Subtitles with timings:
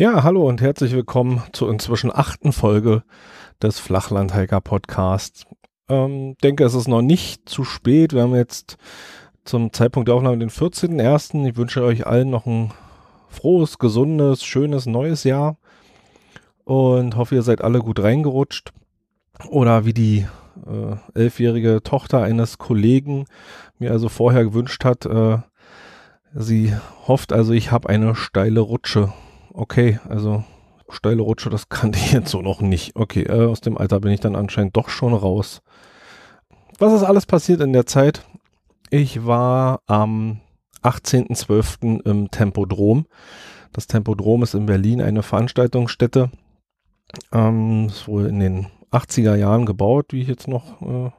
[0.00, 3.02] Ja, hallo und herzlich willkommen zur inzwischen achten Folge
[3.60, 5.44] des Flachlandhiker Podcasts.
[5.88, 8.12] Ähm, denke, es ist noch nicht zu spät.
[8.12, 8.76] Wir haben jetzt
[9.44, 11.48] zum Zeitpunkt der Aufnahme den 14.01.
[11.48, 12.72] Ich wünsche euch allen noch ein
[13.28, 15.56] frohes, gesundes, schönes neues Jahr
[16.64, 18.72] und hoffe, ihr seid alle gut reingerutscht.
[19.48, 20.26] Oder wie die
[20.66, 23.26] äh, elfjährige Tochter eines Kollegen
[23.78, 25.38] mir also vorher gewünscht hat, äh,
[26.34, 26.74] sie
[27.06, 29.12] hofft also, ich habe eine steile Rutsche
[29.58, 30.44] okay, also
[30.88, 32.96] steile Rutsche, das kannte ich jetzt so noch nicht.
[32.96, 35.60] Okay, äh, aus dem Alter bin ich dann anscheinend doch schon raus.
[36.78, 38.24] Was ist alles passiert in der Zeit?
[38.90, 40.40] Ich war am
[40.82, 42.06] 18.12.
[42.06, 43.06] im Tempodrom.
[43.72, 46.30] Das Tempodrom ist in Berlin eine Veranstaltungsstätte.
[47.32, 51.10] Ähm, ist wohl in den 80er Jahren gebaut, wie ich jetzt noch äh,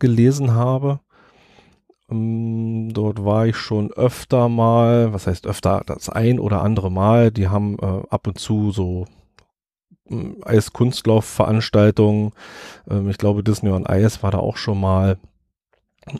[0.00, 0.98] gelesen habe.
[2.10, 7.30] Ähm, dort war ich schon öfter mal, was heißt öfter, das ein oder andere Mal.
[7.30, 9.04] Die haben äh, ab und zu so
[10.10, 12.32] äh, Eiskunstlaufveranstaltungen.
[12.90, 15.18] Ähm, ich glaube, Disney on Eis war da auch schon mal.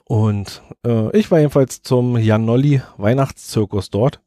[0.04, 4.20] Und äh, ich war jedenfalls zum Janolli Weihnachtszirkus dort.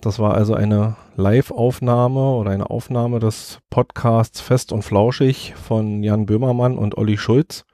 [0.00, 6.26] Das war also eine Live-Aufnahme oder eine Aufnahme des Podcasts Fest und Flauschig von Jan
[6.26, 7.64] Böhmermann und Olli Schulz.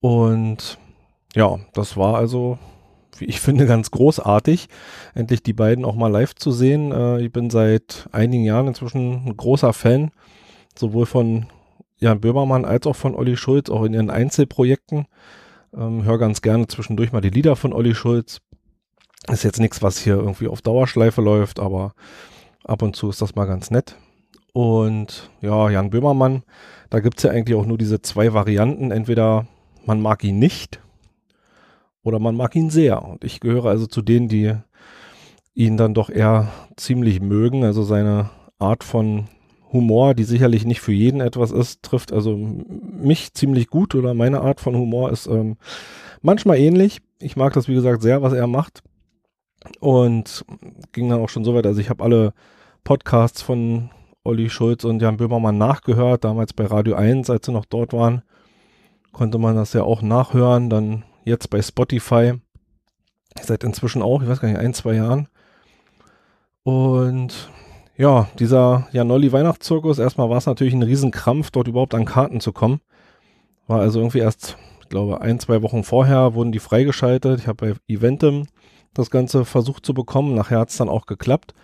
[0.00, 0.78] Und
[1.34, 2.58] ja, das war also,
[3.18, 4.68] wie ich finde, ganz großartig,
[5.14, 6.92] endlich die beiden auch mal live zu sehen.
[6.92, 10.10] Äh, ich bin seit einigen Jahren inzwischen ein großer Fan,
[10.76, 11.46] sowohl von
[11.96, 15.06] Jan Böhmermann als auch von Olli Schulz, auch in ihren Einzelprojekten.
[15.76, 18.40] Ähm, hör ganz gerne zwischendurch mal die Lieder von Olli Schulz.
[19.30, 21.94] Ist jetzt nichts, was hier irgendwie auf Dauerschleife läuft, aber
[22.62, 23.96] ab und zu ist das mal ganz nett.
[24.52, 26.44] Und ja, Jan Böhmermann,
[26.90, 28.92] da gibt es ja eigentlich auch nur diese zwei Varianten.
[28.92, 29.46] Entweder
[29.84, 30.80] man mag ihn nicht
[32.02, 33.02] oder man mag ihn sehr.
[33.02, 34.54] Und ich gehöre also zu denen, die
[35.54, 37.64] ihn dann doch eher ziemlich mögen.
[37.64, 39.26] Also seine Art von
[39.74, 44.40] Humor, die sicherlich nicht für jeden etwas ist, trifft also mich ziemlich gut oder meine
[44.40, 45.56] Art von Humor ist ähm,
[46.22, 47.02] manchmal ähnlich.
[47.20, 48.82] Ich mag das, wie gesagt, sehr, was er macht.
[49.80, 50.44] Und
[50.92, 52.32] ging dann auch schon so weit, also ich habe alle
[52.84, 53.90] Podcasts von
[54.22, 58.22] Olli Schulz und Jan Böhmermann nachgehört, damals bei Radio 1, als sie noch dort waren,
[59.12, 60.70] konnte man das ja auch nachhören.
[60.70, 62.34] Dann jetzt bei Spotify.
[63.42, 65.28] Seit inzwischen auch, ich weiß gar nicht, ein, zwei Jahren.
[66.62, 67.50] Und
[67.96, 72.52] ja, dieser Janolli Weihnachtszirkus, erstmal war es natürlich ein Riesenkrampf, dort überhaupt an Karten zu
[72.52, 72.80] kommen.
[73.66, 77.40] War also irgendwie erst, ich glaube, ein, zwei Wochen vorher wurden die freigeschaltet.
[77.40, 78.46] Ich habe bei Eventim
[78.94, 80.34] das Ganze versucht zu bekommen.
[80.34, 81.54] Nachher hat es dann auch geklappt.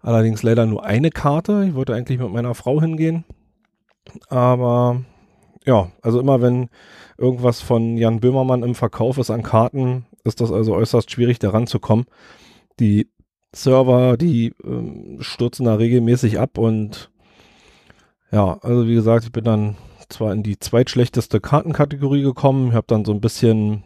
[0.00, 1.64] Allerdings leider nur eine Karte.
[1.68, 3.24] Ich wollte eigentlich mit meiner Frau hingehen.
[4.28, 5.02] Aber
[5.64, 6.68] ja, also immer wenn
[7.18, 11.66] irgendwas von Jan Böhmermann im Verkauf ist an Karten, ist das also äußerst schwierig, daran
[11.66, 12.04] zu kommen.
[12.78, 13.08] Die
[13.56, 17.10] Server, die ähm, stürzen da regelmäßig ab und
[18.30, 19.76] ja, also wie gesagt, ich bin dann
[20.08, 23.82] zwar in die zweitschlechteste Kartenkategorie gekommen, habe dann so ein bisschen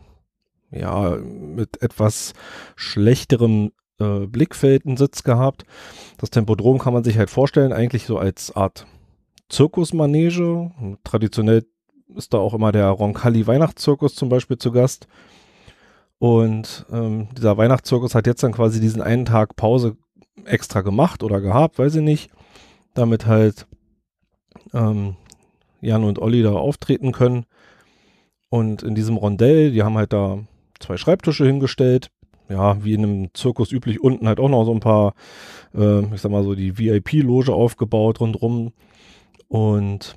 [0.71, 2.33] ja mit etwas
[2.77, 5.65] schlechterem äh, Blickfeld einen Sitz gehabt.
[6.19, 8.87] Das Tempodrom kann man sich halt vorstellen, eigentlich so als Art
[9.49, 10.71] Zirkusmanege.
[11.05, 11.65] Traditionell
[12.17, 15.07] ist da auch immer der Roncalli Weihnachtszirkus zum Beispiel zu Gast.
[16.21, 19.97] Und ähm, dieser Weihnachtszirkus hat jetzt dann quasi diesen einen Tag Pause
[20.45, 22.31] extra gemacht oder gehabt, weiß ich nicht,
[22.93, 23.67] damit halt
[24.75, 25.17] ähm,
[25.81, 27.47] Jan und Olli da auftreten können.
[28.51, 30.41] Und in diesem Rondell, die haben halt da
[30.79, 32.11] zwei Schreibtische hingestellt.
[32.51, 35.15] Ja, wie in einem Zirkus üblich, unten halt auch noch so ein paar,
[35.75, 38.73] äh, ich sag mal so, die VIP-Loge aufgebaut rundrum.
[39.49, 40.17] Und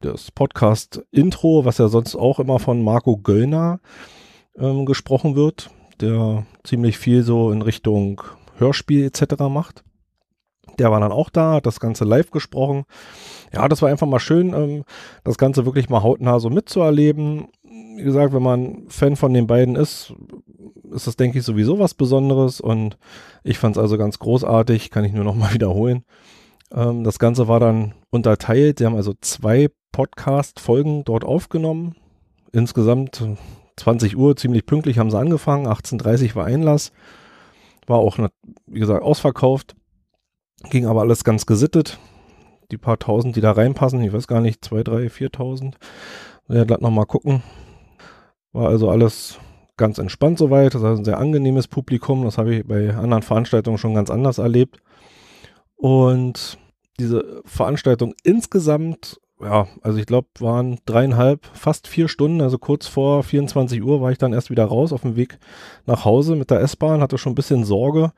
[0.00, 3.80] das Podcast-Intro, was ja sonst auch immer von Marco Göllner
[4.58, 5.70] ähm, gesprochen wird,
[6.00, 8.22] der ziemlich viel so in Richtung
[8.58, 9.42] Hörspiel etc.
[9.48, 9.84] macht.
[10.78, 12.84] Der war dann auch da, hat das Ganze live gesprochen.
[13.52, 14.84] Ja, das war einfach mal schön, ähm,
[15.24, 17.48] das Ganze wirklich mal hautnah so mitzuerleben.
[17.96, 20.14] Wie gesagt, wenn man Fan von den beiden ist,
[20.92, 22.60] ist das, denke ich, sowieso was Besonderes.
[22.60, 22.96] Und
[23.42, 26.04] ich fand es also ganz großartig, kann ich nur noch mal wiederholen.
[26.72, 28.78] Ähm, das Ganze war dann unterteilt.
[28.78, 31.96] Sie haben also zwei Podcast-Folgen dort aufgenommen.
[32.52, 33.22] Insgesamt
[33.78, 35.66] 20 Uhr, ziemlich pünktlich haben sie angefangen.
[35.66, 36.92] 18.30 war Einlass.
[37.86, 38.18] War auch,
[38.66, 39.74] wie gesagt, ausverkauft.
[40.70, 41.98] Ging aber alles ganz gesittet.
[42.70, 45.78] Die paar tausend, die da reinpassen, ich weiß gar nicht, zwei, drei, viertausend.
[46.48, 47.42] Ja, glatt nochmal gucken.
[48.52, 49.38] War also alles
[49.76, 50.74] ganz entspannt soweit.
[50.74, 52.24] Das ist ein sehr angenehmes Publikum.
[52.24, 54.80] Das habe ich bei anderen Veranstaltungen schon ganz anders erlebt.
[55.76, 56.58] Und
[56.98, 63.22] diese Veranstaltung insgesamt, ja, also ich glaube, waren dreieinhalb, fast vier Stunden, also kurz vor
[63.22, 65.38] 24 Uhr war ich dann erst wieder raus auf dem Weg
[65.86, 68.12] nach Hause mit der S-Bahn, hatte schon ein bisschen Sorge,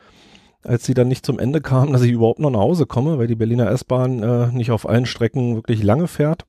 [0.62, 3.26] als sie dann nicht zum Ende kam, dass ich überhaupt noch nach Hause komme, weil
[3.26, 6.46] die Berliner S-Bahn äh, nicht auf allen Strecken wirklich lange fährt.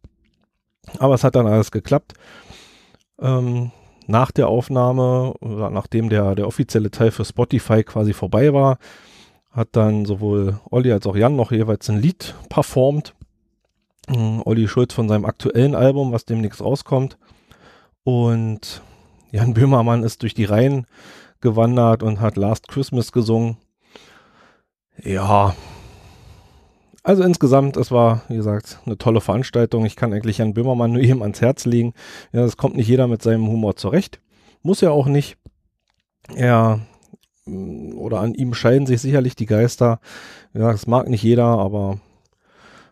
[1.00, 2.14] Aber es hat dann alles geklappt.
[3.20, 3.72] Ähm,
[4.08, 8.78] nach der Aufnahme, oder nachdem der, der offizielle Teil für Spotify quasi vorbei war,
[9.52, 13.14] hat dann sowohl Olli als auch Jan noch jeweils ein Lied performt.
[14.08, 17.18] Ähm, Olli Schulz von seinem aktuellen Album, was demnächst rauskommt.
[18.04, 18.82] Und
[19.32, 20.86] Jan Böhmermann ist durch die Reihen
[21.40, 23.58] gewandert und hat Last Christmas gesungen.
[25.04, 25.56] Ja.
[27.04, 29.86] Also insgesamt, es war, wie gesagt, eine tolle Veranstaltung.
[29.86, 31.94] Ich kann eigentlich Jan Böhmermann nur jedem ans Herz legen.
[32.32, 34.22] Ja, es kommt nicht jeder mit seinem Humor zurecht.
[34.62, 35.38] Muss ja auch nicht.
[36.36, 36.80] Er
[37.46, 40.00] mm, oder an ihm scheiden sich sicherlich die Geister.
[40.54, 42.00] Ja, das mag nicht jeder, aber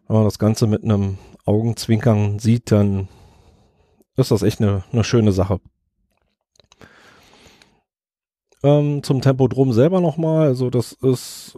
[0.10, 3.08] wenn man das Ganze mit einem Augenzwinkern sieht, dann
[4.18, 5.62] ist das echt eine, eine schöne Sache.
[8.64, 10.48] Ähm, zum Tempodrom selber nochmal.
[10.48, 11.56] Also das ist,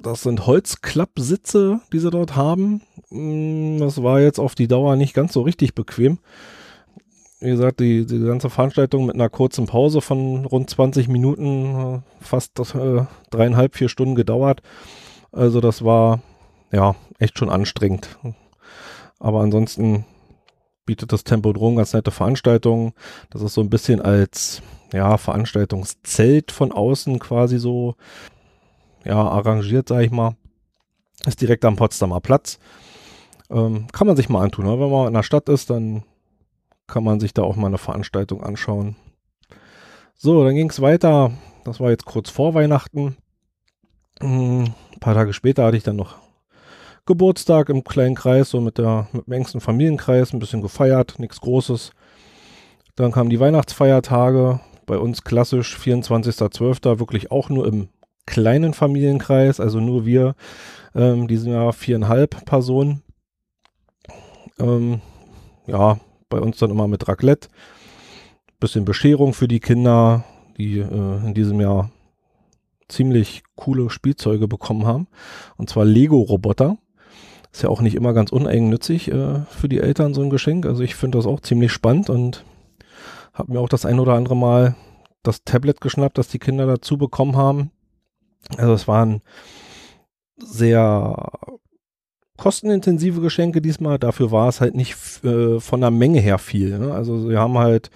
[0.00, 2.80] das sind Holzklappsitze, die sie dort haben.
[3.10, 6.18] Mm, das war jetzt auf die Dauer nicht ganz so richtig bequem.
[7.40, 12.24] Wie gesagt, die, die ganze Veranstaltung mit einer kurzen Pause von rund 20 Minuten, äh,
[12.24, 14.62] fast äh, dreieinhalb, vier Stunden gedauert.
[15.30, 16.20] Also das war
[16.74, 18.18] ja echt schon anstrengend.
[19.18, 20.04] Aber ansonsten
[20.86, 22.92] bietet das Tempodrom ganz nette Veranstaltungen.
[23.30, 24.62] Das ist so ein bisschen als
[24.92, 27.94] ja, Veranstaltungszelt von außen quasi so
[29.04, 30.36] ja, arrangiert, sag ich mal.
[31.26, 32.58] Ist direkt am Potsdamer Platz.
[33.50, 34.66] Ähm, kann man sich mal antun.
[34.66, 34.78] Ne?
[34.78, 36.02] Wenn man in der Stadt ist, dann
[36.86, 38.96] kann man sich da auch mal eine Veranstaltung anschauen.
[40.14, 41.32] So, dann ging es weiter.
[41.64, 43.16] Das war jetzt kurz vor Weihnachten.
[44.20, 46.23] Hm, ein paar Tage später hatte ich dann noch
[47.06, 51.40] Geburtstag im kleinen Kreis, so mit, der, mit dem engsten Familienkreis, ein bisschen gefeiert, nichts
[51.40, 51.92] Großes.
[52.96, 56.98] Dann kamen die Weihnachtsfeiertage, bei uns klassisch 24.12.
[56.98, 57.88] wirklich auch nur im
[58.26, 60.34] kleinen Familienkreis, also nur wir,
[60.94, 63.02] ähm, die sind ja viereinhalb Personen.
[64.58, 65.00] Ähm,
[65.66, 65.98] ja,
[66.28, 67.48] bei uns dann immer mit Raclette.
[68.60, 70.24] Bisschen Bescherung für die Kinder,
[70.56, 71.90] die äh, in diesem Jahr
[72.88, 75.06] ziemlich coole Spielzeuge bekommen haben.
[75.56, 76.78] Und zwar Lego-Roboter.
[77.54, 80.66] Ist ja auch nicht immer ganz uneigennützig äh, für die Eltern so ein Geschenk.
[80.66, 82.44] Also ich finde das auch ziemlich spannend und
[83.32, 84.74] habe mir auch das ein oder andere Mal
[85.22, 87.70] das Tablet geschnappt, das die Kinder dazu bekommen haben.
[88.56, 89.22] Also es waren
[90.36, 91.30] sehr
[92.36, 94.00] kostenintensive Geschenke diesmal.
[94.00, 96.76] Dafür war es halt nicht äh, von der Menge her viel.
[96.76, 96.92] Ne?
[96.92, 97.88] Also wir haben halt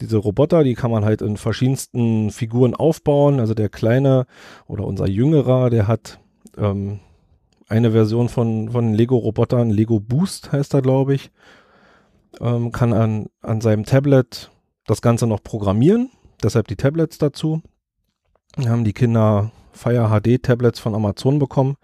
[0.00, 3.38] diese Roboter, die kann man halt in verschiedensten Figuren aufbauen.
[3.38, 4.26] Also der kleine
[4.66, 6.18] oder unser jüngerer, der hat
[6.56, 6.98] ähm,
[7.68, 11.30] eine Version von, von Lego-Robotern, Lego Boost heißt er, glaube ich,
[12.40, 14.50] ähm, kann an, an seinem Tablet
[14.86, 16.10] das Ganze noch programmieren,
[16.42, 17.62] deshalb die Tablets dazu.
[18.56, 21.76] Wir haben die Kinder Fire HD Tablets von Amazon bekommen,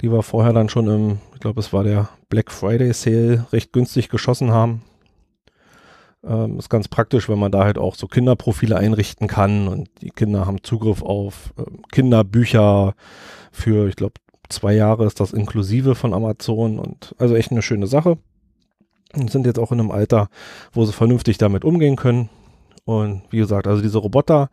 [0.00, 3.72] die wir vorher dann schon im, ich glaube, es war der Black Friday Sale, recht
[3.72, 4.82] günstig geschossen haben.
[6.22, 10.10] Ähm, ist ganz praktisch, wenn man da halt auch so Kinderprofile einrichten kann und die
[10.10, 12.94] Kinder haben Zugriff auf äh, Kinderbücher
[13.50, 14.14] für, ich glaube,
[14.50, 18.18] zwei Jahre ist das inklusive von Amazon und also echt eine schöne Sache
[19.14, 20.28] und sind jetzt auch in einem Alter,
[20.72, 22.28] wo sie vernünftig damit umgehen können.
[22.84, 24.50] Und wie gesagt, also diese Roboter,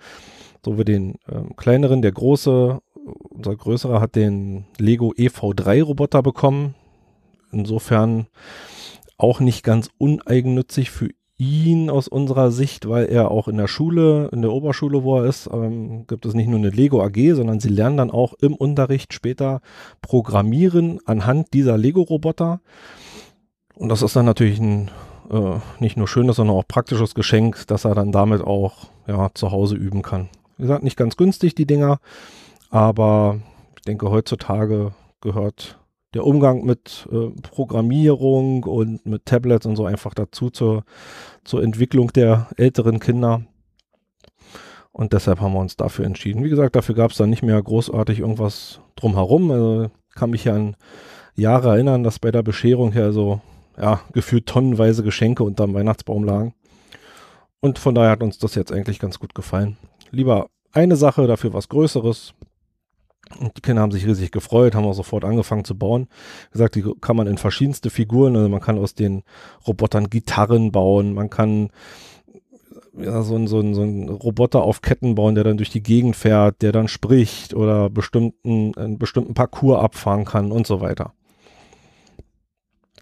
[0.63, 2.79] so wie den ähm, kleineren, der große,
[3.29, 6.75] unser größerer hat den Lego EV3 Roboter bekommen.
[7.51, 8.27] Insofern
[9.17, 14.29] auch nicht ganz uneigennützig für ihn aus unserer Sicht, weil er auch in der Schule,
[14.31, 17.59] in der Oberschule, wo er ist, ähm, gibt es nicht nur eine Lego AG, sondern
[17.59, 19.61] sie lernen dann auch im Unterricht später
[20.01, 22.59] Programmieren anhand dieser Lego-Roboter.
[23.75, 24.89] Und das ist dann natürlich ein
[25.29, 29.51] äh, nicht nur schönes, sondern auch praktisches Geschenk, dass er dann damit auch ja, zu
[29.51, 30.29] Hause üben kann.
[30.57, 31.99] Wie gesagt, nicht ganz günstig, die Dinger,
[32.69, 33.39] aber
[33.75, 35.76] ich denke, heutzutage gehört
[36.13, 40.83] der Umgang mit äh, Programmierung und mit Tablets und so einfach dazu zur,
[41.43, 43.43] zur Entwicklung der älteren Kinder.
[44.91, 46.43] Und deshalb haben wir uns dafür entschieden.
[46.43, 49.51] Wie gesagt, dafür gab es dann nicht mehr großartig irgendwas drumherum.
[49.51, 50.75] Also kann mich ja an
[51.35, 53.41] Jahre erinnern, dass bei der Bescherung ja so
[53.79, 56.53] ja, gefühlt tonnenweise Geschenke unterm Weihnachtsbaum lagen.
[57.59, 59.77] Und von daher hat uns das jetzt eigentlich ganz gut gefallen.
[60.11, 62.33] Lieber eine Sache, dafür was Größeres.
[63.39, 66.07] Und die Kinder haben sich riesig gefreut, haben auch sofort angefangen zu bauen.
[66.49, 69.23] Wie gesagt, die kann man in verschiedenste Figuren, also man kann aus den
[69.67, 71.69] Robotern Gitarren bauen, man kann
[72.99, 76.15] ja, so, ein, so, so ein Roboter auf Ketten bauen, der dann durch die Gegend
[76.15, 81.13] fährt, der dann spricht oder bestimmten, einen bestimmten Parcours abfahren kann und so weiter.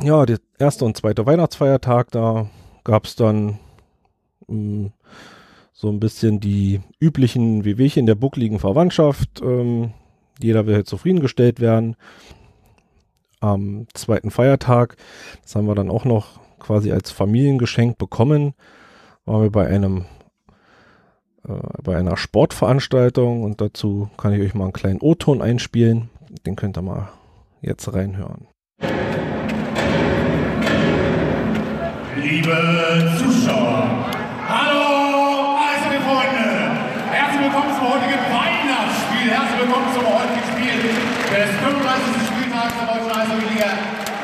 [0.02, 2.50] Ja, der erste und zweite Weihnachtsfeiertag, da
[2.84, 3.60] gab es dann
[4.48, 4.92] mh, hm,
[5.72, 9.42] so ein bisschen die üblichen Wehwehchen der buckligen Verwandtschaft.
[9.42, 9.92] Ähm,
[10.40, 11.96] jeder will halt zufriedengestellt werden.
[13.40, 14.98] Am zweiten Feiertag,
[15.44, 18.54] das haben wir dann auch noch quasi als Familiengeschenk bekommen,
[19.26, 20.06] waren wir bei einem
[21.48, 26.10] äh, bei einer Sportveranstaltung und dazu kann ich euch mal einen kleinen O-Ton einspielen.
[26.46, 27.10] Den könnt ihr mal
[27.62, 28.48] jetzt reinhören.
[32.22, 32.58] Liebe
[33.18, 34.10] Zuschauer,
[34.48, 36.46] hallo Eishockey-Freunde,
[37.12, 38.55] herzlich willkommen zum heutigen
[39.26, 42.06] Weihnachtsspiel, herzlich willkommen zum heutigen Spiel des 35.
[42.30, 43.72] Spieltags der Deutschen Eishockey-Liga.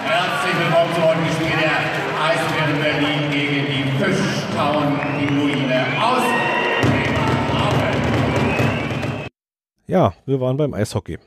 [0.06, 1.78] Herzlich willkommen zum heutigen Spiel der
[2.22, 6.24] Eisbären Berlin gegen die Fischtown Pinguine aus
[6.82, 7.96] Bremerhaven.
[9.88, 11.18] Ja, wir waren beim Eishockey.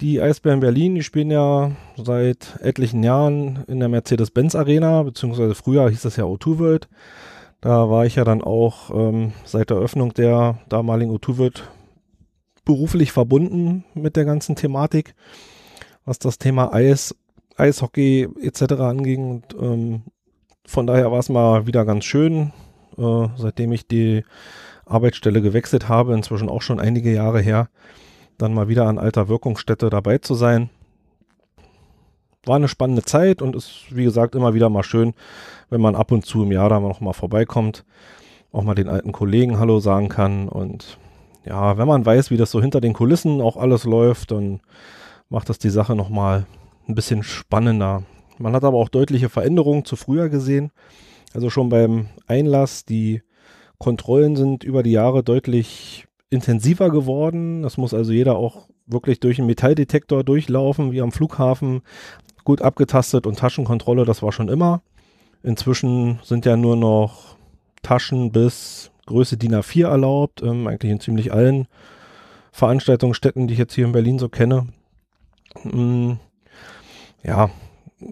[0.00, 5.88] Die Eisbären Berlin, die spielen ja seit etlichen Jahren in der Mercedes-Benz Arena, beziehungsweise früher
[5.88, 6.88] hieß das ja O2 World.
[7.60, 11.68] Da war ich ja dann auch ähm, seit der Öffnung der damaligen O2 World
[12.68, 15.14] beruflich verbunden mit der ganzen Thematik,
[16.04, 17.16] was das Thema Eis,
[17.56, 18.74] Eishockey etc.
[18.74, 19.42] anging.
[19.42, 20.02] Und ähm,
[20.66, 22.52] von daher war es mal wieder ganz schön,
[22.98, 24.22] äh, seitdem ich die
[24.84, 27.70] Arbeitsstelle gewechselt habe, inzwischen auch schon einige Jahre her,
[28.36, 30.68] dann mal wieder an alter Wirkungsstätte dabei zu sein.
[32.44, 35.14] War eine spannende Zeit und ist, wie gesagt, immer wieder mal schön,
[35.70, 37.86] wenn man ab und zu im Jahr da noch mal vorbeikommt,
[38.52, 40.98] auch mal den alten Kollegen Hallo sagen kann und
[41.48, 44.60] ja, wenn man weiß, wie das so hinter den Kulissen auch alles läuft, dann
[45.30, 46.46] macht das die Sache noch mal
[46.86, 48.02] ein bisschen spannender.
[48.38, 50.70] Man hat aber auch deutliche Veränderungen zu früher gesehen.
[51.32, 53.22] Also schon beim Einlass, die
[53.78, 57.62] Kontrollen sind über die Jahre deutlich intensiver geworden.
[57.62, 61.80] Das muss also jeder auch wirklich durch einen Metalldetektor durchlaufen, wie am Flughafen.
[62.44, 64.82] Gut abgetastet und Taschenkontrolle, das war schon immer.
[65.42, 67.36] Inzwischen sind ja nur noch
[67.82, 71.66] Taschen bis Größe DIN A4 erlaubt, ähm, eigentlich in ziemlich allen
[72.52, 74.68] Veranstaltungsstätten, die ich jetzt hier in Berlin so kenne.
[75.64, 76.18] Ähm,
[77.24, 77.50] ja,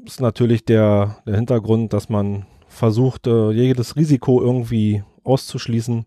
[0.04, 6.06] ist natürlich der, der Hintergrund, dass man versucht, äh, jedes Risiko irgendwie auszuschließen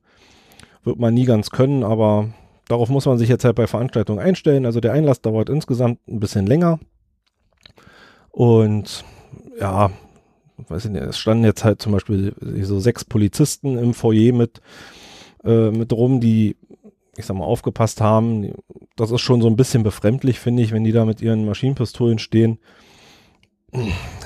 [0.84, 2.30] wird man nie ganz können, aber
[2.68, 4.66] darauf muss man sich jetzt halt bei Veranstaltungen einstellen.
[4.66, 6.80] Also der Einlass dauert insgesamt ein bisschen länger.
[8.32, 9.04] Und
[9.60, 9.92] ja,
[10.68, 14.62] weiß ich nicht, es standen jetzt halt zum Beispiel so sechs Polizisten im Foyer mit,
[15.44, 16.56] äh, mit rum, die,
[17.16, 18.54] ich sag mal, aufgepasst haben.
[18.96, 22.20] Das ist schon so ein bisschen befremdlich, finde ich, wenn die da mit ihren Maschinenpistolen
[22.20, 22.60] stehen.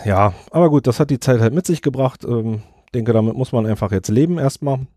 [0.06, 2.24] Ja, aber gut, das hat die Zeit halt mit sich gebracht.
[2.24, 2.63] Ähm,
[2.94, 4.88] denke, damit muss man einfach jetzt leben erstmal.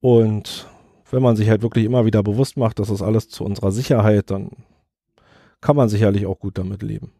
[0.00, 0.68] Und
[1.10, 4.30] wenn man sich halt wirklich immer wieder bewusst macht, dass das alles zu unserer Sicherheit,
[4.30, 4.50] dann
[5.60, 7.12] kann man sicherlich auch gut damit leben.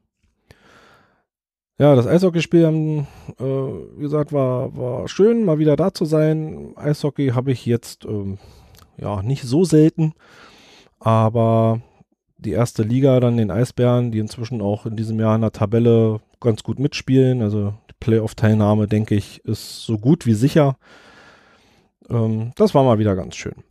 [1.76, 6.73] Ja, das Eishockeyspiel, äh, wie gesagt, war, war schön, mal wieder da zu sein.
[6.76, 8.38] Eishockey habe ich jetzt ähm,
[8.97, 10.12] ja nicht so selten,
[11.00, 11.81] aber
[12.38, 16.21] die erste Liga, dann den Eisbären, die inzwischen auch in diesem Jahr in der Tabelle
[16.40, 17.43] ganz gut mitspielen.
[17.43, 20.76] Also die Playoff-Teilnahme, denke ich, ist so gut wie sicher.
[22.09, 23.64] Ähm, das war mal wieder ganz schön.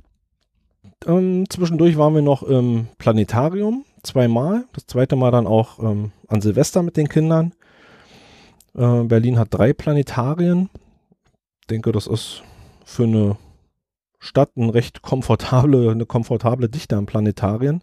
[1.06, 4.66] Ähm, zwischendurch waren wir noch im Planetarium zweimal.
[4.74, 7.54] Das zweite Mal dann auch ähm, an Silvester mit den Kindern.
[8.76, 10.70] Äh, Berlin hat drei Planetarien.
[11.62, 12.44] Ich denke, das ist
[12.86, 13.38] für eine
[14.20, 17.82] Stadt eine recht komfortable, eine komfortable Dichte an Planetarien.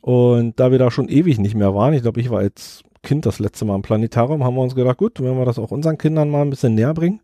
[0.00, 3.26] Und da wir da schon ewig nicht mehr waren, ich glaube, ich war als Kind
[3.26, 5.98] das letzte Mal im Planetarium, haben wir uns gedacht, gut, wenn wir das auch unseren
[5.98, 7.20] Kindern mal ein bisschen näher bringen,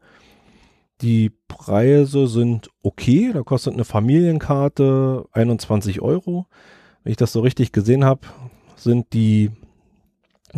[1.00, 3.30] die Preise sind okay.
[3.32, 6.46] Da kostet eine Familienkarte 21 Euro.
[7.02, 8.22] Wenn ich das so richtig gesehen habe,
[8.76, 9.50] sind die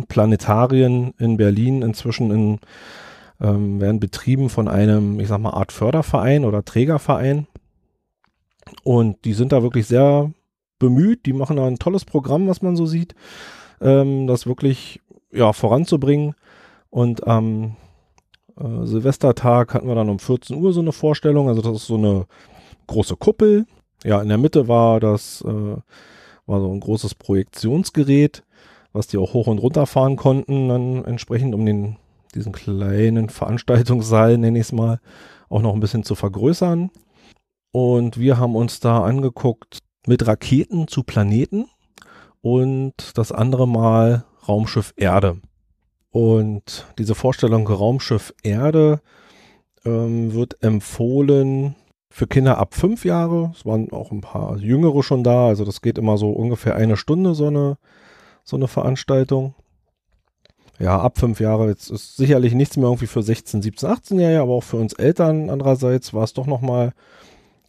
[0.07, 2.59] Planetarien in Berlin inzwischen in,
[3.39, 7.47] ähm, werden betrieben von einem, ich sag mal, Art Förderverein oder Trägerverein.
[8.83, 10.31] Und die sind da wirklich sehr
[10.79, 11.25] bemüht.
[11.25, 13.15] Die machen da ein tolles Programm, was man so sieht,
[13.81, 16.35] ähm, das wirklich ja, voranzubringen.
[16.89, 17.75] Und am
[18.59, 21.47] ähm, äh, Silvestertag hatten wir dann um 14 Uhr so eine Vorstellung.
[21.47, 22.25] Also das ist so eine
[22.87, 23.65] große Kuppel.
[24.03, 25.77] Ja, in der Mitte war das äh,
[26.45, 28.43] war so ein großes Projektionsgerät,
[28.93, 31.97] was die auch hoch und runter fahren konnten, dann entsprechend um den
[32.33, 34.99] diesen kleinen Veranstaltungssaal, nenne ich es mal,
[35.49, 36.89] auch noch ein bisschen zu vergrößern.
[37.71, 41.65] Und wir haben uns da angeguckt mit Raketen zu Planeten
[42.41, 45.39] und das andere Mal Raumschiff Erde.
[46.09, 49.01] Und diese Vorstellung Raumschiff Erde
[49.85, 51.75] ähm, wird empfohlen
[52.09, 53.51] für Kinder ab fünf Jahre.
[53.55, 55.47] Es waren auch ein paar Jüngere schon da.
[55.47, 57.77] Also das geht immer so ungefähr eine Stunde, so eine,
[58.43, 59.53] so eine Veranstaltung.
[60.79, 61.67] Ja, ab fünf Jahre.
[61.67, 65.49] Jetzt ist sicherlich nichts mehr irgendwie für 16, 17, 18-Jährige, aber auch für uns Eltern
[65.49, 66.93] andererseits war es doch nochmal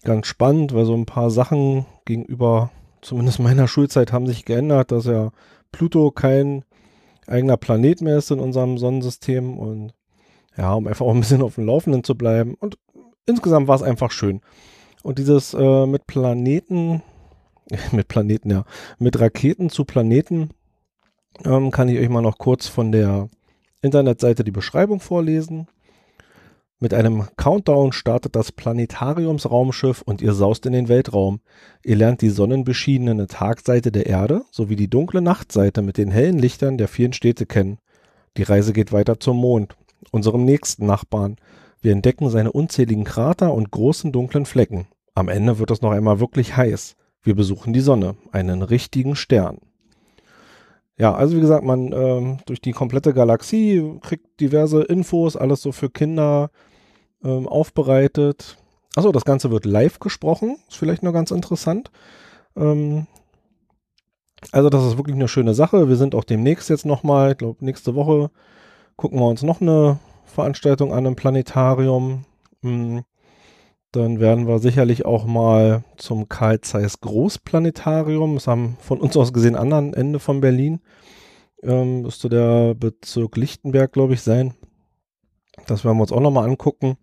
[0.02, 2.71] ganz spannend, weil so ein paar Sachen gegenüber
[3.02, 5.31] zumindest meiner Schulzeit haben sich geändert, dass ja
[5.73, 6.64] Pluto kein
[7.26, 9.93] eigener Planet mehr ist in unserem Sonnensystem und
[10.57, 12.55] ja, um einfach auch ein bisschen auf dem Laufenden zu bleiben.
[12.55, 12.79] Und
[13.26, 14.41] insgesamt war es einfach schön.
[15.02, 17.02] Und dieses äh, mit Planeten,
[17.93, 18.64] mit Planeten, ja,
[18.99, 20.50] mit Raketen zu Planeten,
[21.45, 23.29] ähm, kann ich euch mal noch kurz von der
[23.83, 25.67] Internetseite die Beschreibung vorlesen.
[26.79, 31.41] Mit einem Countdown startet das Planetariumsraumschiff und ihr saust in den Weltraum.
[31.85, 36.79] Ihr lernt die sonnenbeschienene Tagseite der Erde sowie die dunkle Nachtseite mit den hellen Lichtern
[36.79, 37.79] der vielen Städte kennen.
[38.37, 39.77] Die Reise geht weiter zum Mond,
[40.11, 41.37] unserem nächsten Nachbarn.
[41.81, 44.89] Wir entdecken seine unzähligen Krater und großen dunklen Flecken.
[45.15, 46.97] Am Ende wird es noch einmal wirklich heiß.
[47.23, 49.59] Wir besuchen die Sonne, einen richtigen Stern.
[50.99, 55.73] Ja, also wie gesagt, man ähm, durch die komplette Galaxie kriegt diverse Infos, alles so
[55.73, 56.51] für Kinder,
[57.25, 58.59] ähm, aufbereitet.
[58.95, 60.59] Achso, das Ganze wird live gesprochen.
[60.69, 61.91] Ist vielleicht noch ganz interessant.
[62.57, 63.07] Ähm,
[64.51, 65.89] also das ist wirklich eine schöne Sache.
[65.89, 68.31] Wir sind auch demnächst jetzt nochmal, ich glaube nächste Woche
[68.97, 72.25] gucken wir uns noch eine Veranstaltung an im Planetarium.
[72.63, 73.03] Hm.
[73.93, 79.35] Dann werden wir sicherlich auch mal zum Karl Zeiss Großplanetarium, das haben von uns aus
[79.35, 80.81] gesehen anderen Ende von Berlin,
[81.63, 84.55] ähm, müsste der Bezirk Lichtenberg, glaube ich, sein.
[85.67, 86.97] Das werden wir uns auch nochmal angucken.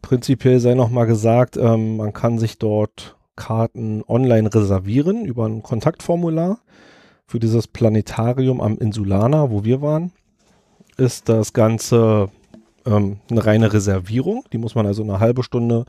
[0.00, 6.60] Prinzipiell sei nochmal gesagt, ähm, man kann sich dort Karten online reservieren über ein Kontaktformular.
[7.26, 10.12] Für dieses Planetarium am Insulana, wo wir waren,
[10.96, 12.30] ist das Ganze
[12.86, 14.44] ähm, eine reine Reservierung.
[14.52, 15.84] Die muss man also eine halbe Stunde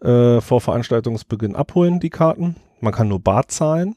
[0.00, 2.56] äh, vor Veranstaltungsbeginn abholen, die Karten.
[2.80, 3.96] Man kann nur Bar zahlen.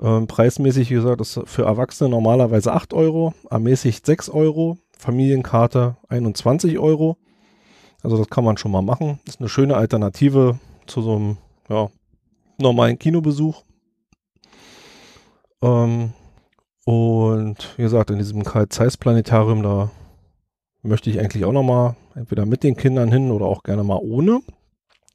[0.00, 4.78] Ähm, preismäßig, wie gesagt, ist für Erwachsene normalerweise 8 Euro, ermäßigt 6 Euro.
[4.98, 7.16] Familienkarte 21 Euro.
[8.02, 9.18] Also das kann man schon mal machen.
[9.26, 11.88] Ist eine schöne Alternative zu so einem ja,
[12.58, 13.62] normalen Kinobesuch.
[15.62, 16.12] Ähm,
[16.84, 19.90] und wie gesagt, in diesem Karl Zeiss Planetarium, da
[20.82, 24.40] möchte ich eigentlich auch nochmal entweder mit den Kindern hin oder auch gerne mal ohne,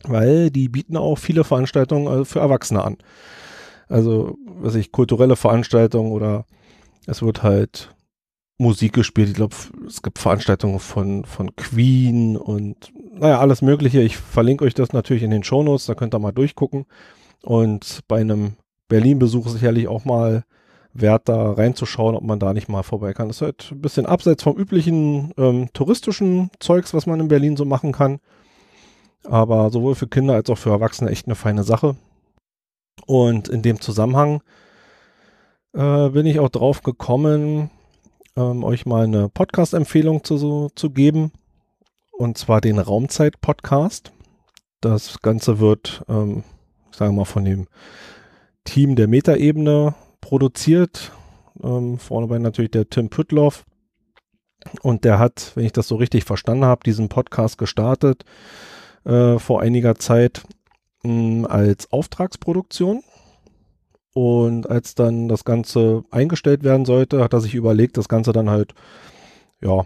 [0.03, 2.97] weil die bieten auch viele Veranstaltungen äh, für Erwachsene an.
[3.87, 6.45] Also, was ich, kulturelle Veranstaltungen oder
[7.05, 7.95] es wird halt
[8.57, 9.29] Musik gespielt.
[9.29, 9.55] Ich glaube,
[9.87, 14.01] es gibt Veranstaltungen von, von Queen und naja, alles Mögliche.
[14.01, 16.85] Ich verlinke euch das natürlich in den Shownotes, da könnt ihr mal durchgucken.
[17.43, 18.53] Und bei einem
[18.87, 20.43] Berlin-Besuch sicherlich auch mal
[20.95, 23.27] wert, da reinzuschauen, ob man da nicht mal vorbei kann.
[23.27, 27.57] Das ist halt ein bisschen abseits vom üblichen ähm, touristischen Zeugs, was man in Berlin
[27.57, 28.19] so machen kann.
[29.25, 31.95] Aber sowohl für Kinder als auch für Erwachsene echt eine feine Sache.
[33.05, 34.41] Und in dem Zusammenhang
[35.73, 37.69] äh, bin ich auch drauf gekommen,
[38.37, 41.31] ähm, euch mal eine Podcast-Empfehlung zu, zu geben.
[42.13, 44.13] Und zwar den Raumzeit-Podcast.
[44.79, 46.43] Das Ganze wird, ähm,
[46.91, 47.67] ich sage mal, von dem
[48.63, 49.93] Team der Metaebene
[50.25, 51.11] produziert.
[51.63, 53.63] Ähm, vorne natürlich der Tim Püttloff.
[54.81, 58.25] Und der hat, wenn ich das so richtig verstanden habe, diesen Podcast gestartet
[59.03, 60.41] äh, vor einiger Zeit
[61.03, 63.03] mh, als Auftragsproduktion.
[64.15, 68.49] Und als dann das Ganze eingestellt werden sollte, hat er sich überlegt, das Ganze dann
[68.49, 68.73] halt,
[69.61, 69.85] ja,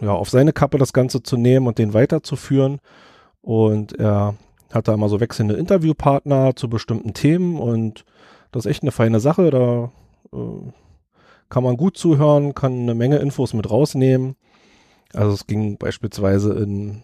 [0.00, 2.80] ja, auf seine Kappe das Ganze zu nehmen und den weiterzuführen.
[3.40, 4.34] Und er
[4.72, 8.04] hat da immer so wechselnde Interviewpartner zu bestimmten Themen und
[8.54, 9.50] das ist echt eine feine Sache.
[9.50, 9.92] Da
[10.32, 10.72] äh,
[11.48, 14.36] kann man gut zuhören, kann eine Menge Infos mit rausnehmen.
[15.12, 17.02] Also es ging beispielsweise in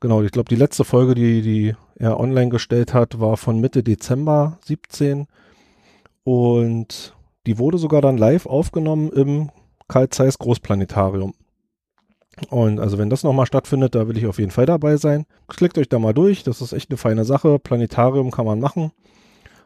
[0.00, 3.82] Genau, ich glaube, die letzte Folge, die, die er online gestellt hat, war von Mitte
[3.82, 5.26] Dezember 17.
[6.24, 7.14] Und
[7.46, 9.50] die wurde sogar dann live aufgenommen im
[9.88, 11.34] Karl Zeiss Großplanetarium.
[12.48, 15.26] Und also wenn das nochmal stattfindet, da will ich auf jeden Fall dabei sein.
[15.48, 17.58] Klickt euch da mal durch, das ist echt eine feine Sache.
[17.58, 18.92] Planetarium kann man machen.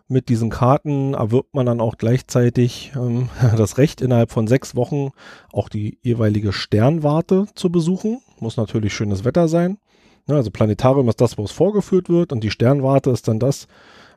[0.07, 5.11] Mit diesen Karten erwirbt man dann auch gleichzeitig ähm, das Recht, innerhalb von sechs Wochen
[5.53, 8.21] auch die jeweilige Sternwarte zu besuchen.
[8.39, 9.79] Muss natürlich schönes Wetter sein.
[10.27, 13.67] Ne, also Planetarium ist das, wo es vorgeführt wird und die Sternwarte ist dann das,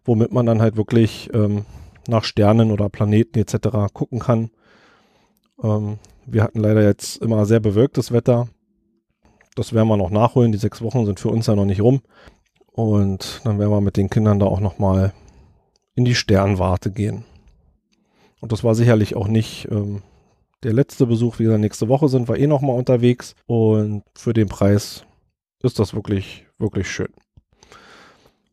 [0.05, 1.65] womit man dann halt wirklich ähm,
[2.07, 3.93] nach Sternen oder Planeten etc.
[3.93, 4.49] gucken kann.
[5.61, 8.47] Ähm, wir hatten leider jetzt immer sehr bewölktes Wetter.
[9.55, 10.51] Das werden wir noch nachholen.
[10.51, 12.01] Die sechs Wochen sind für uns ja noch nicht rum.
[12.73, 15.13] Und dann werden wir mit den Kindern da auch nochmal
[15.97, 17.25] in die Sternwarte gehen.
[18.39, 20.03] Und das war sicherlich auch nicht ähm,
[20.63, 24.47] der letzte Besuch, wie gesagt, nächste Woche sind wir eh nochmal unterwegs und für den
[24.47, 25.05] Preis
[25.63, 27.09] ist das wirklich, wirklich schön.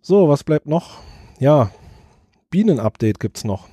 [0.00, 0.98] So, was bleibt noch?
[1.38, 1.70] Ja,
[2.48, 3.68] Bienen-Update gibt es noch.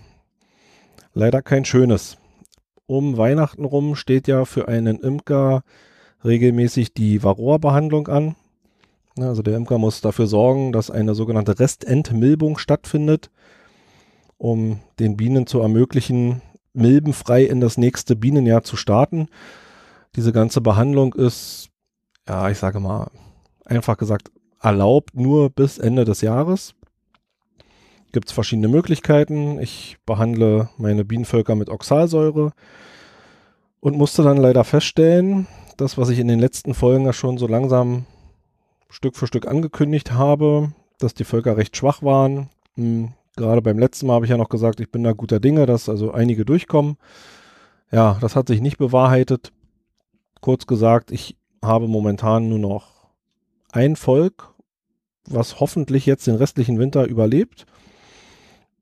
[1.13, 2.17] Leider kein schönes.
[2.88, 5.63] Um Weihnachten rum steht ja für einen Imker
[6.25, 8.36] regelmäßig die Varroa-Behandlung an.
[9.17, 13.29] Also der Imker muss dafür sorgen, dass eine sogenannte Restentmilbung stattfindet,
[14.41, 16.41] um den Bienen zu ermöglichen,
[16.73, 19.27] milbenfrei in das nächste Bienenjahr zu starten.
[20.15, 21.69] Diese ganze Behandlung ist,
[22.27, 23.12] ja, ich sage mal,
[23.65, 26.73] einfach gesagt, erlaubt nur bis Ende des Jahres.
[28.13, 29.60] Gibt es verschiedene Möglichkeiten.
[29.60, 32.51] Ich behandle meine Bienenvölker mit Oxalsäure
[33.80, 35.45] und musste dann leider feststellen,
[35.77, 38.08] das, was ich in den letzten Folgen ja schon so langsam
[38.89, 42.49] Stück für Stück angekündigt habe, dass die Völker recht schwach waren.
[42.73, 45.65] Hm, gerade beim letzten Mal habe ich ja noch gesagt, ich bin da guter Dinge,
[45.65, 46.97] dass also einige durchkommen.
[47.91, 49.51] Ja, das hat sich nicht bewahrheitet.
[50.39, 53.09] Kurz gesagt, ich habe momentan nur noch
[53.71, 54.53] ein Volk,
[55.27, 57.65] was hoffentlich jetzt den restlichen Winter überlebt.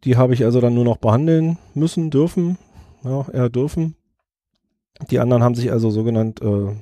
[0.03, 2.57] Die habe ich also dann nur noch behandeln müssen, dürfen.
[3.03, 3.95] Ja, eher dürfen.
[5.09, 6.75] Die anderen haben sich also sogenannt äh,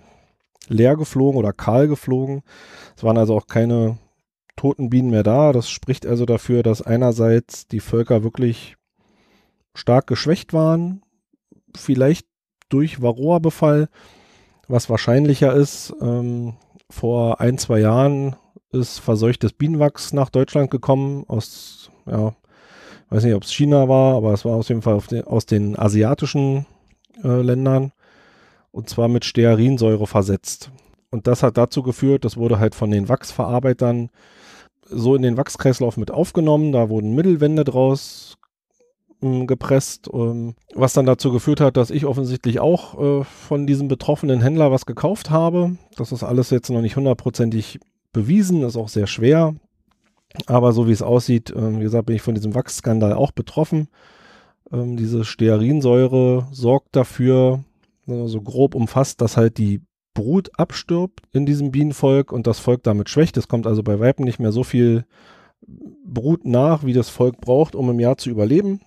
[0.68, 2.44] leer geflogen oder kahl geflogen.
[2.96, 3.98] Es waren also auch keine
[4.58, 5.54] toten Bienen mehr da.
[5.54, 8.76] Das spricht also dafür, dass einerseits die Völker wirklich
[9.74, 11.02] stark geschwächt waren,
[11.76, 12.28] vielleicht
[12.68, 13.88] durch Varroa-Befall,
[14.68, 15.94] was wahrscheinlicher ist.
[16.02, 16.56] Ähm,
[16.90, 18.36] vor ein, zwei Jahren
[18.72, 22.36] ist verseuchtes Bienenwachs nach Deutschland gekommen, aus, ja,
[23.10, 25.80] weiß nicht, ob es China war, aber es war auf jeden Fall den, aus den
[25.80, 26.66] asiatischen
[27.24, 27.92] äh, Ländern
[28.72, 30.72] und zwar mit Stearinsäure versetzt.
[31.10, 34.10] Und das hat dazu geführt, das wurde halt von den Wachsverarbeitern
[34.90, 36.72] so in den Wachskreislauf mit aufgenommen.
[36.72, 38.38] Da wurden Mittelwände draus
[39.22, 43.88] ähm, gepresst, ähm, was dann dazu geführt hat, dass ich offensichtlich auch äh, von diesem
[43.88, 45.78] betroffenen Händler was gekauft habe.
[45.96, 47.80] Das ist alles jetzt noch nicht hundertprozentig
[48.14, 49.56] bewiesen, ist auch sehr schwer.
[50.46, 53.88] Aber so wie es aussieht, äh, wie gesagt, bin ich von diesem Wachsskandal auch betroffen.
[54.72, 57.64] Ähm, diese Stearinsäure sorgt dafür,
[58.10, 59.82] so grob umfasst, dass halt die
[60.18, 63.38] Brut abstirbt in diesem Bienenvolk und das Volk damit schwächt.
[63.38, 65.06] Es kommt also bei Weiben nicht mehr so viel
[65.62, 68.82] Brut nach, wie das Volk braucht, um im Jahr zu überleben.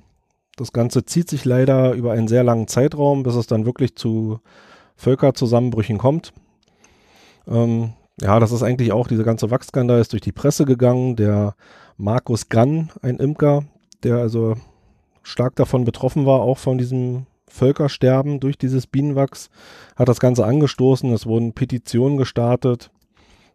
[0.57, 4.41] Das Ganze zieht sich leider über einen sehr langen Zeitraum, bis es dann wirklich zu
[4.97, 6.33] Völkerzusammenbrüchen kommt.
[7.47, 11.15] Ähm, ja, das ist eigentlich auch, diese ganze Wachsskandal ist durch die Presse gegangen.
[11.15, 11.55] Der
[11.97, 13.63] Markus Gann, ein Imker,
[14.03, 14.57] der also
[15.23, 19.51] stark davon betroffen war, auch von diesem Völkersterben durch dieses Bienenwachs,
[19.97, 21.13] hat das Ganze angestoßen.
[21.13, 22.91] Es wurden Petitionen gestartet,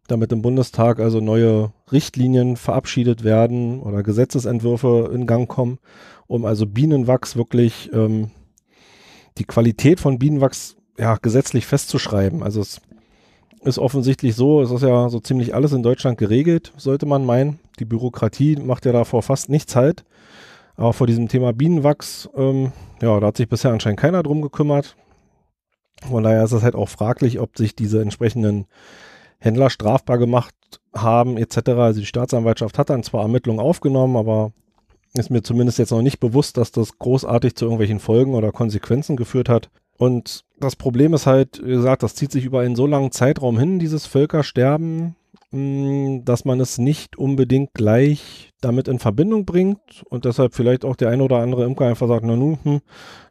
[0.08, 5.80] damit im Bundestag also neue Richtlinien verabschiedet werden oder Gesetzesentwürfe in Gang kommen,
[6.28, 8.32] um also Bienenwachs wirklich ähm,
[9.38, 12.44] die Qualität von Bienenwachs ja, gesetzlich festzuschreiben.
[12.44, 12.82] Also es
[13.64, 17.60] ist offensichtlich so, es ist ja so ziemlich alles in Deutschland geregelt, sollte man meinen.
[17.80, 20.06] Die Bürokratie macht ja davor fast nichts halt.
[20.78, 24.96] Aber vor diesem Thema Bienenwachs, ähm, ja, da hat sich bisher anscheinend keiner drum gekümmert.
[26.10, 28.66] Von daher ist es halt auch fraglich, ob sich diese entsprechenden
[29.40, 30.56] Händler strafbar gemacht
[30.94, 31.70] haben, etc.
[31.70, 34.52] Also die Staatsanwaltschaft hat dann zwar Ermittlungen aufgenommen, aber
[35.14, 39.16] ist mir zumindest jetzt noch nicht bewusst, dass das großartig zu irgendwelchen Folgen oder Konsequenzen
[39.16, 39.70] geführt hat.
[39.98, 43.58] Und das Problem ist halt, wie gesagt, das zieht sich über einen so langen Zeitraum
[43.58, 45.16] hin, dieses Völkersterben,
[46.26, 51.10] dass man es nicht unbedingt gleich damit in Verbindung bringt und deshalb vielleicht auch der
[51.10, 52.82] ein oder andere Imker einfach sagt, na nun, hm,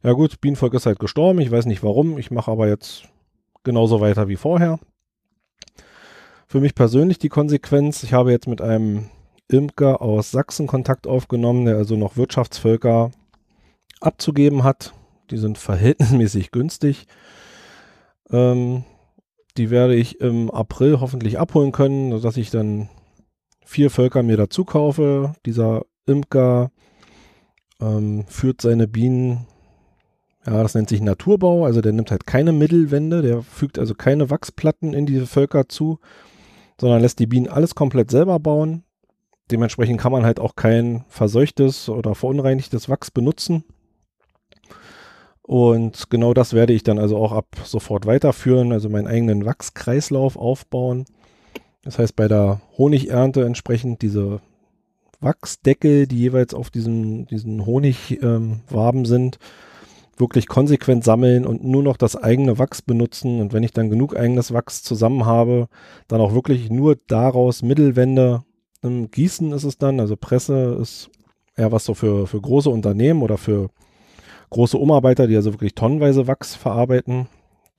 [0.02, 3.08] ja gut, Bienenvolk ist halt gestorben, ich weiß nicht warum, ich mache aber jetzt
[3.64, 4.78] genauso weiter wie vorher.
[6.46, 9.10] Für mich persönlich die Konsequenz, ich habe jetzt mit einem
[9.48, 13.10] Imker aus Sachsen Kontakt aufgenommen, der also noch Wirtschaftsvölker
[14.00, 14.94] abzugeben hat.
[15.30, 17.06] Die sind verhältnismäßig günstig.
[18.30, 18.84] Ähm,
[19.56, 22.88] die werde ich im April hoffentlich abholen können, sodass ich dann
[23.64, 25.34] vier Völker mir dazu kaufe.
[25.46, 26.70] Dieser Imker
[27.80, 29.46] ähm, führt seine Bienen,
[30.46, 34.30] ja, das nennt sich Naturbau, also der nimmt halt keine Mittelwände, der fügt also keine
[34.30, 35.98] Wachsplatten in diese Völker zu,
[36.80, 38.84] sondern lässt die Bienen alles komplett selber bauen.
[39.50, 43.64] Dementsprechend kann man halt auch kein verseuchtes oder verunreinigtes Wachs benutzen.
[45.46, 50.36] Und genau das werde ich dann also auch ab sofort weiterführen, also meinen eigenen Wachskreislauf
[50.36, 51.04] aufbauen.
[51.82, 54.40] Das heißt, bei der Honigernte entsprechend diese
[55.20, 59.38] Wachsdeckel, die jeweils auf diesen, diesen Honigwaben ähm, sind,
[60.16, 63.40] wirklich konsequent sammeln und nur noch das eigene Wachs benutzen.
[63.40, 65.68] Und wenn ich dann genug eigenes Wachs zusammen habe,
[66.08, 68.44] dann auch wirklich nur daraus Mittelwände
[68.82, 70.00] ähm, gießen ist es dann.
[70.00, 71.10] Also Presse ist
[71.54, 73.68] eher was so für, für große Unternehmen oder für
[74.50, 77.26] große Umarbeiter, die also wirklich tonnenweise Wachs verarbeiten.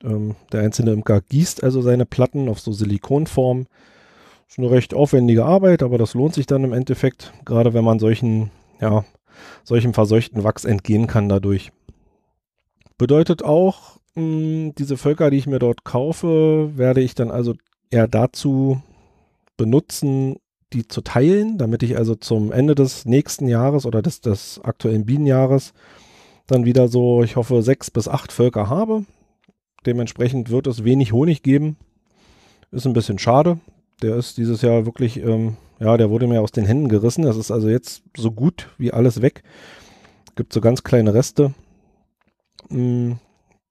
[0.04, 3.66] Ähm, der einzelne Imker gießt also seine Platten auf so Silikonform.
[4.48, 7.98] Ist eine recht aufwendige Arbeit, aber das lohnt sich dann im Endeffekt, gerade wenn man
[7.98, 8.50] solchen,
[8.80, 9.04] ja,
[9.64, 11.72] solchem verseuchten Wachs entgehen kann dadurch.
[12.98, 17.54] Bedeutet auch, mh, hm, diese Völker, die ich mir dort kaufe, werde ich dann also
[17.90, 18.80] eher dazu
[19.56, 20.36] benutzen,
[20.72, 25.06] die zu teilen, damit ich also zum Ende des nächsten Jahres oder des, des aktuellen
[25.06, 25.72] Bienenjahres
[26.46, 29.04] dann wieder so, ich hoffe, sechs bis acht Völker habe.
[29.84, 31.76] Dementsprechend wird es wenig Honig geben.
[32.70, 33.58] Ist ein bisschen schade.
[34.02, 37.22] Der ist dieses Jahr wirklich, ähm, ja, der wurde mir aus den Händen gerissen.
[37.22, 39.42] Das ist also jetzt so gut wie alles weg.
[40.34, 41.54] Gibt so ganz kleine Reste,
[42.68, 43.18] mh, mm,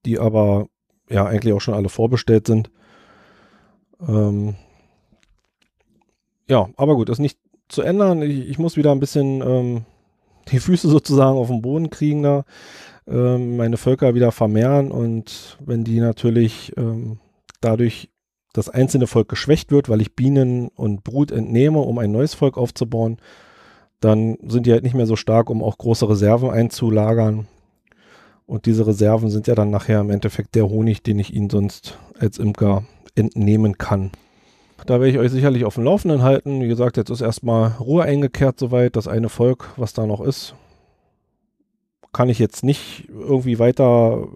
[0.06, 0.68] die aber
[1.10, 2.72] ja eigentlich auch schon alle vorbestellt sind.
[4.08, 4.56] Ähm,
[6.48, 8.22] ja, aber gut, ist nicht zu ändern.
[8.22, 9.86] Ich, ich muss wieder ein bisschen ähm,
[10.52, 12.46] die Füße sozusagen auf den Boden kriegen da,
[13.08, 17.20] ähm, meine Völker wieder vermehren und wenn die natürlich ähm,
[17.62, 18.10] dadurch
[18.54, 22.58] das einzelne Volk geschwächt wird, weil ich Bienen und Brut entnehme, um ein neues Volk
[22.58, 23.18] aufzubauen,
[24.00, 27.48] dann sind die halt nicht mehr so stark, um auch große Reserven einzulagern.
[28.46, 31.98] Und diese Reserven sind ja dann nachher im Endeffekt der Honig, den ich ihnen sonst
[32.18, 32.84] als Imker
[33.16, 34.12] entnehmen kann.
[34.86, 36.62] Da werde ich euch sicherlich auf dem Laufenden halten.
[36.62, 38.96] Wie gesagt, jetzt ist erstmal Ruhe eingekehrt soweit.
[38.96, 40.54] Das eine Volk, was da noch ist,
[42.14, 44.28] kann ich jetzt nicht irgendwie weiter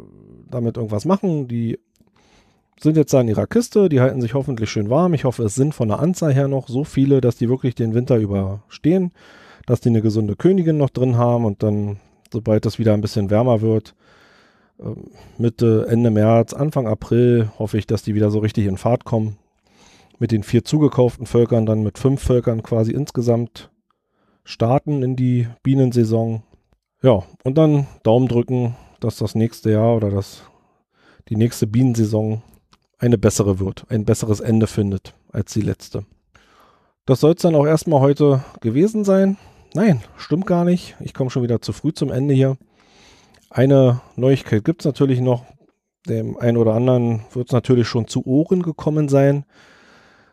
[0.50, 1.48] damit irgendwas machen.
[1.48, 1.78] Die
[2.80, 5.14] sind jetzt da in ihrer Kiste, die halten sich hoffentlich schön warm.
[5.14, 7.94] Ich hoffe, es sind von der Anzahl her noch so viele, dass die wirklich den
[7.94, 9.12] Winter überstehen,
[9.66, 12.00] dass die eine gesunde Königin noch drin haben und dann,
[12.32, 13.96] sobald es wieder ein bisschen wärmer wird,
[14.80, 19.04] ähm, Mitte, Ende März, Anfang April, hoffe ich, dass die wieder so richtig in Fahrt
[19.04, 19.38] kommen
[20.20, 23.72] mit den vier zugekauften Völkern dann mit fünf Völkern quasi insgesamt
[24.44, 26.44] starten in die Bienensaison.
[27.02, 30.44] Ja, und dann Daumen drücken, dass das nächste Jahr oder das,
[31.30, 32.42] die nächste Bienensaison
[32.98, 36.06] eine bessere wird, ein besseres Ende findet als die letzte.
[37.06, 39.38] Das soll es dann auch erstmal heute gewesen sein.
[39.74, 40.98] Nein, stimmt gar nicht.
[41.00, 42.58] Ich komme schon wieder zu früh zum Ende hier.
[43.50, 45.46] Eine Neuigkeit gibt es natürlich noch.
[46.08, 49.46] Dem einen oder anderen wird es natürlich schon zu Ohren gekommen sein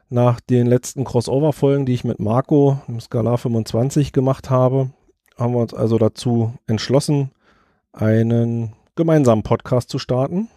[0.08, 4.90] nach den letzten Crossover-Folgen, die ich mit Marco im Skalar 25 gemacht habe,
[5.36, 7.30] haben wir uns also dazu entschlossen,
[7.92, 10.48] einen gemeinsamen Podcast zu starten.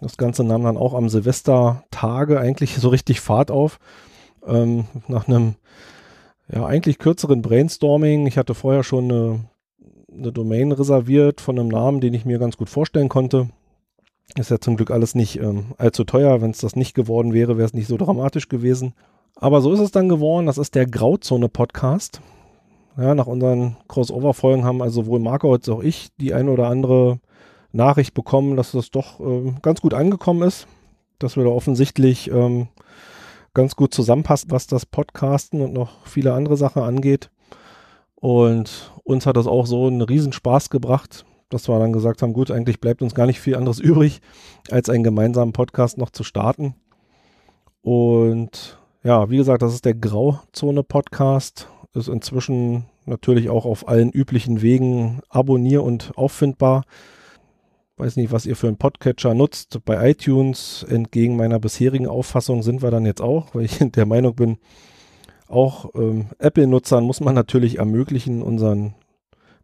[0.00, 3.78] Das Ganze nahm dann auch am Silvestertage eigentlich so richtig Fahrt auf.
[4.46, 5.54] Ähm, nach einem
[6.52, 8.26] ja eigentlich kürzeren Brainstorming.
[8.26, 9.40] Ich hatte vorher schon eine,
[10.12, 13.48] eine Domain reserviert von einem Namen, den ich mir ganz gut vorstellen konnte.
[14.34, 16.42] Ist ja zum Glück alles nicht ähm, allzu teuer.
[16.42, 18.94] Wenn es das nicht geworden wäre, wäre es nicht so dramatisch gewesen.
[19.36, 20.46] Aber so ist es dann geworden.
[20.46, 22.20] Das ist der Grauzone-Podcast.
[22.98, 27.20] Ja, nach unseren Crossover-Folgen haben also sowohl Marco als auch ich die eine oder andere
[27.72, 30.66] Nachricht bekommen, dass das doch ähm, ganz gut angekommen ist.
[31.18, 32.68] Dass wir da offensichtlich ähm,
[33.54, 37.30] ganz gut zusammenpassen, was das Podcasten und noch viele andere Sachen angeht.
[38.16, 42.50] Und uns hat das auch so einen Riesenspaß gebracht, dass wir dann gesagt haben, gut,
[42.50, 44.20] eigentlich bleibt uns gar nicht viel anderes übrig,
[44.70, 46.74] als einen gemeinsamen Podcast noch zu starten.
[47.82, 51.68] Und ja, wie gesagt, das ist der Grauzone-Podcast.
[51.94, 56.82] Ist inzwischen natürlich auch auf allen üblichen Wegen abonnier- und auffindbar.
[57.96, 59.78] Weiß nicht, was ihr für einen Podcatcher nutzt.
[59.84, 64.34] Bei iTunes, entgegen meiner bisherigen Auffassung, sind wir dann jetzt auch, weil ich der Meinung
[64.34, 64.58] bin,
[65.48, 68.94] auch ähm, Apple-Nutzern muss man natürlich ermöglichen, unseren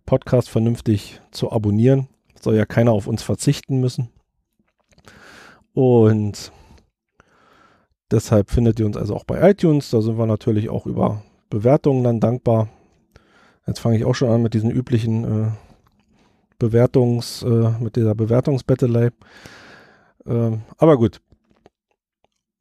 [0.07, 2.09] Podcast vernünftig zu abonnieren.
[2.41, 4.09] Soll ja keiner auf uns verzichten müssen.
[5.75, 6.53] Und
[8.11, 9.91] deshalb findet ihr uns also auch bei iTunes.
[9.91, 12.69] Da sind wir natürlich auch über Bewertungen dann dankbar.
[13.67, 15.51] Jetzt fange ich auch schon an mit diesen üblichen äh,
[16.59, 19.11] Bewertungs, äh, mit dieser Bewertungsbettelei.
[20.27, 21.21] Äh, aber gut,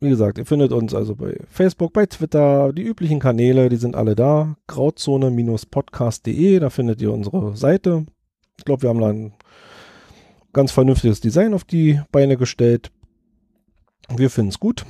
[0.02, 3.96] wie gesagt, ihr findet uns also bei Facebook, bei Twitter, die üblichen Kanäle, die sind
[3.96, 4.56] alle da.
[4.68, 8.08] Grauzone-podcast.de, da findet ihr unsere Seite.
[8.58, 9.34] Ich glaube, wir haben da ein
[10.54, 12.92] ganz vernünftiges Design auf die Beine gestellt.
[14.10, 14.86] Wir finden es gut.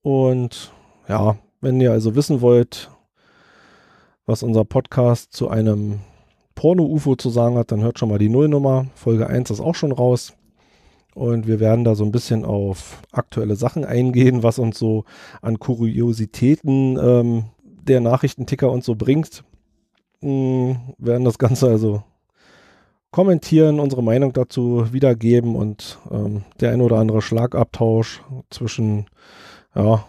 [0.00, 0.72] Und
[1.06, 2.90] ja, wenn ihr also wissen wollt,
[4.24, 6.00] was unser Podcast zu einem
[6.54, 8.86] Porno-UFO zu sagen hat, dann hört schon mal die Nullnummer.
[8.94, 10.32] Folge 1 ist auch schon raus.
[11.16, 15.06] Und wir werden da so ein bisschen auf aktuelle Sachen eingehen, was uns so
[15.40, 19.42] an Kuriositäten ähm, der Nachrichtenticker uns so bringt.
[20.20, 22.02] Wir werden das Ganze also
[23.12, 29.06] kommentieren, unsere Meinung dazu wiedergeben und ähm, der ein oder andere Schlagabtausch zwischen
[29.74, 30.04] ja,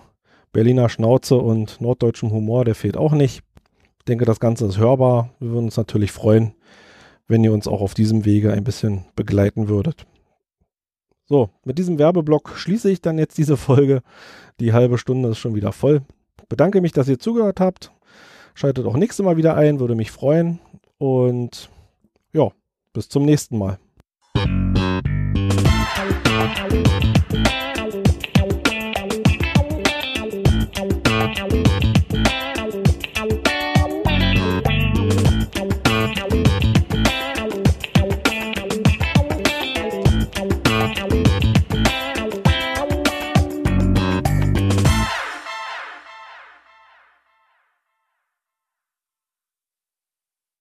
[0.51, 3.43] Berliner Schnauze und norddeutschem Humor, der fehlt auch nicht.
[3.99, 5.29] Ich denke, das Ganze ist hörbar.
[5.39, 6.53] Wir würden uns natürlich freuen,
[7.29, 10.05] wenn ihr uns auch auf diesem Wege ein bisschen begleiten würdet.
[11.29, 14.01] So, mit diesem Werbeblock schließe ich dann jetzt diese Folge.
[14.61, 16.01] Die halbe Stunde ist schon wieder voll.
[16.47, 17.91] Bedanke mich, dass ihr zugehört habt.
[18.53, 20.59] Schaltet auch nächstes Mal wieder ein, würde mich freuen.
[20.97, 21.69] Und
[22.31, 22.51] ja,
[22.93, 23.77] bis zum nächsten Mal.